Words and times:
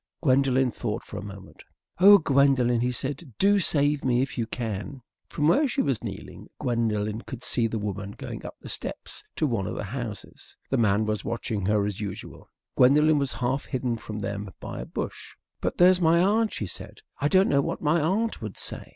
Gwendolen 0.23 0.71
thought 0.71 1.03
for 1.03 1.17
a 1.19 1.23
moment. 1.23 1.63
"Oh, 1.99 2.17
Gwendolen," 2.17 2.81
he 2.81 2.91
said, 2.91 3.33
"do 3.37 3.59
save 3.59 4.03
me 4.03 4.23
if 4.23 4.35
you 4.35 4.47
can!" 4.47 5.03
From 5.29 5.47
where 5.47 5.67
she 5.67 5.83
was 5.83 6.03
kneeling 6.03 6.49
Gwendolen 6.57 7.21
could 7.21 7.43
see 7.43 7.67
the 7.67 7.77
woman 7.77 8.13
going 8.13 8.43
up 8.43 8.55
the 8.59 8.67
steps 8.67 9.23
to 9.35 9.45
one 9.45 9.67
of 9.67 9.75
the 9.75 9.83
houses. 9.83 10.57
The 10.71 10.77
man 10.77 11.05
was 11.05 11.23
watching 11.23 11.67
her 11.67 11.85
as 11.85 12.01
usual. 12.01 12.49
Gwendolen 12.75 13.19
was 13.19 13.33
half 13.33 13.65
hidden 13.65 13.95
from 13.95 14.17
them 14.17 14.49
by 14.59 14.81
a 14.81 14.85
bush. 14.87 15.35
"But 15.61 15.77
there's 15.77 16.01
my 16.01 16.19
aunt," 16.19 16.51
she 16.51 16.65
said. 16.65 17.01
"I 17.19 17.27
don't 17.27 17.47
know 17.47 17.61
what 17.61 17.79
my 17.83 18.01
aunt 18.01 18.41
would 18.41 18.57
say." 18.57 18.87